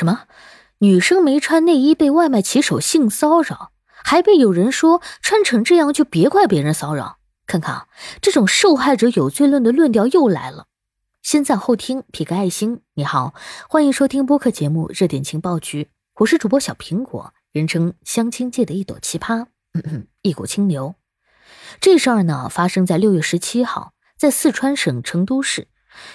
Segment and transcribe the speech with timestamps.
[0.00, 0.22] 什么？
[0.78, 3.70] 女生没穿内衣被外卖骑手性骚扰，
[4.02, 7.18] 还被有人说穿成这样就别怪别人骚扰？
[7.46, 7.86] 看看啊，
[8.22, 10.68] 这种受害者有罪论的论调又来了。
[11.20, 12.80] 先赞后听，提个爱心。
[12.94, 13.34] 你好，
[13.68, 15.84] 欢迎收听播客节目《热点情报局》，
[16.20, 19.48] 我是主播小苹果，人称相亲界的一朵奇葩，
[20.22, 20.94] 一股清流。
[21.78, 25.68] 这事儿呢，发生在六月十七号，在四川省成都市，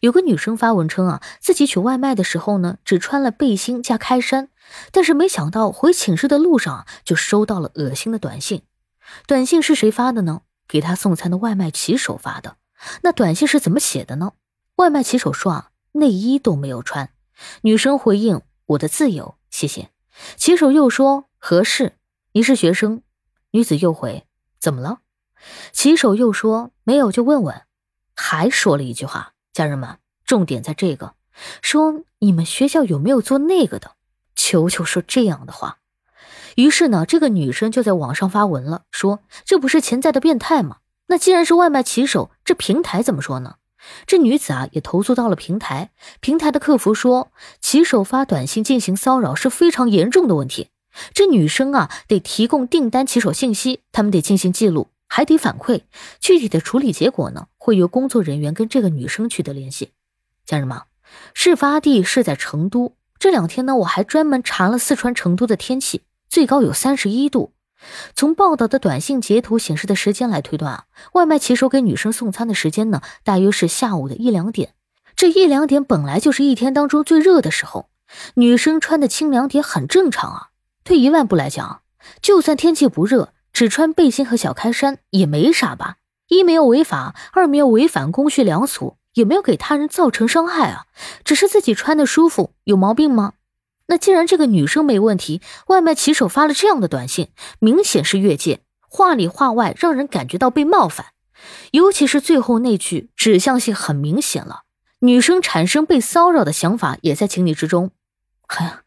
[0.00, 4.48] 有个女生发文称啊，自己取外卖的时候呢，只穿了背心加开衫，
[4.92, 8.62] 但是没想到回寝室的路上就收到了恶心的短信。
[9.26, 10.42] 短信是谁发的呢？
[10.68, 12.56] 给她送餐的外卖骑手发的。
[13.02, 14.32] 那短信是怎么写的呢？
[14.76, 17.10] 外卖骑手说啊，内衣都没有穿。
[17.62, 19.90] 女生回应：“我的自由，谢谢。”
[20.36, 21.94] 骑手又说：“合适。”
[22.32, 23.02] 你是学生？
[23.52, 24.26] 女子又回
[24.60, 24.98] ：“怎么了？”
[25.72, 27.62] 骑手又说：“没有，就问问。”
[28.16, 29.96] 还说了一句话：“家人们，
[30.26, 31.14] 重点在这个，
[31.62, 33.92] 说你们学校有没有做那个的？
[34.34, 35.78] 求求说这样的话。”
[36.56, 40.80] 于是呢，这个女生就在网上发文了，说：“这不是潜在的变态吗？
[41.06, 43.54] 那既然是外卖骑手，这平台怎么说呢？”
[44.06, 45.90] 这女子啊也投诉到了平台，
[46.20, 50.68] 平台的客服说，骑手发短信进行骚扰是非常严重的问题。
[51.14, 55.82] 这女生啊得提供订单骑手信息，他们得进行记录，还得反馈。
[56.20, 59.92] 具体的处理结果呢，会由工作人员跟这个女生取得联系。
[60.44, 60.82] 家人们，
[61.34, 62.94] 事发地是在成都。
[63.18, 67.52] 这两天呢，我还专门查了四川成都的天气，最高有三十一度。
[68.14, 74.74] 从报道的短信截图显示的时间来推断啊，外卖骑手给女生送餐的时间呢，大约是下午的一两点。
[75.14, 77.88] 这一两点本来就是一天当中最热的时候，
[78.34, 80.48] 女生穿的清凉点很正常啊。
[80.84, 81.82] 退一万步来讲，
[82.20, 85.96] 就算天气不热，只穿背心和小开衫也没啥吧？
[86.28, 90.84] 一没有违法，二没有违反公序良俗，也没有给他人造成伤害啊，
[91.24, 93.32] 只是自己穿的舒服，有毛病吗？
[93.86, 101.06] 那既然这个女生没问题，外卖骑手发了这样的短信，明显是越界，话里话外让人感觉到被冒犯，
[101.70, 104.64] 尤其是最后那句指向性很明显了，
[104.98, 107.90] 女生产生被骚扰的想法也在情理之中。
[108.48, 108.82] 哎呀，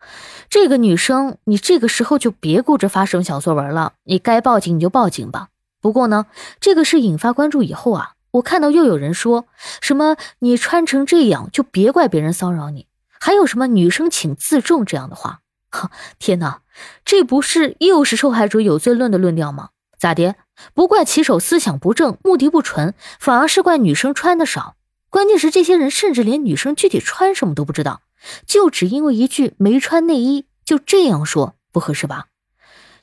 [0.49, 5.49] 这个女生，你这个时候就别顾着发什么小作文了，你该报警你就报警吧。
[5.79, 6.25] 不过呢，
[6.59, 9.45] 这个事引发关注以后啊，我看到又有人说
[9.79, 12.87] 什么你穿成这样就别怪别人骚扰你。
[13.19, 15.41] 还有什么女生请自重这样的话？
[15.69, 16.61] 哈，天哪，
[17.05, 19.69] 这不是又是受害者有罪论的论调吗？
[19.99, 20.33] 咋的？
[20.73, 24.75] 不怪骑手思想不正、目的不纯，反而是怪女生穿的少。
[25.11, 28.01] 关键是这些人甚至连女生具体穿什么都不知道，
[28.45, 32.27] 就只因为一句没穿内衣就这样说，不合适吧？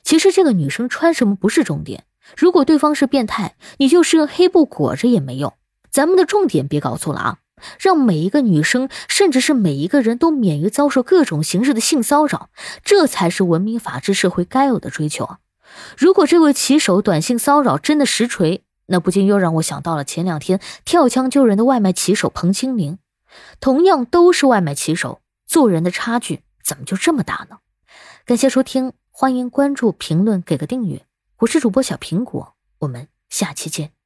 [0.03, 2.05] 其实这个女生穿什么不是重点，
[2.35, 5.53] 如果对方是变态，你就是用黑布裹着也没用。
[5.89, 7.37] 咱们的重点别搞错了啊！
[7.79, 12.49] 让每一个女生，甚至是每一个人都免于遭受各种形式的性骚扰，
[12.83, 15.39] 这才是文明法治社会该有的追求啊！
[15.97, 22.99] 如果这位骑手短信骚扰真的实锤，那不禁又让我想到了前两天跳枪救人的外卖骑手彭清明。
[23.59, 27.57] 同样都是外卖骑手，做人的差距怎么就这么大呢？
[28.25, 31.05] 感谢收听，欢迎关注、评论、给个订阅。
[31.39, 33.96] 我是主播小苹果，我们下期见。